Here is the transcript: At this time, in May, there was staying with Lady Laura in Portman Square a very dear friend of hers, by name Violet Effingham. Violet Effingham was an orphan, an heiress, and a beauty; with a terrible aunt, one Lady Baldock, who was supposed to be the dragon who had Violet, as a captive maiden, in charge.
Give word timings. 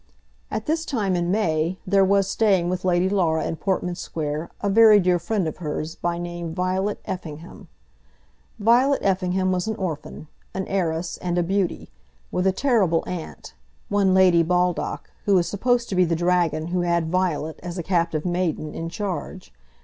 At 0.49 0.65
this 0.65 0.83
time, 0.83 1.15
in 1.15 1.29
May, 1.29 1.77
there 1.85 2.03
was 2.03 2.27
staying 2.27 2.69
with 2.69 2.83
Lady 2.83 3.07
Laura 3.07 3.45
in 3.45 3.55
Portman 3.55 3.93
Square 3.93 4.49
a 4.59 4.67
very 4.67 4.99
dear 4.99 5.19
friend 5.19 5.47
of 5.47 5.57
hers, 5.57 5.93
by 5.93 6.17
name 6.17 6.55
Violet 6.55 6.99
Effingham. 7.05 7.67
Violet 8.57 8.97
Effingham 9.03 9.51
was 9.51 9.67
an 9.67 9.75
orphan, 9.75 10.27
an 10.55 10.65
heiress, 10.67 11.17
and 11.17 11.37
a 11.37 11.43
beauty; 11.43 11.91
with 12.31 12.47
a 12.47 12.51
terrible 12.51 13.03
aunt, 13.05 13.53
one 13.89 14.15
Lady 14.15 14.41
Baldock, 14.41 15.11
who 15.25 15.35
was 15.35 15.47
supposed 15.47 15.87
to 15.89 15.95
be 15.95 16.03
the 16.03 16.15
dragon 16.15 16.69
who 16.69 16.81
had 16.81 17.11
Violet, 17.11 17.59
as 17.61 17.77
a 17.77 17.83
captive 17.83 18.25
maiden, 18.25 18.73
in 18.73 18.89
charge. 18.89 19.53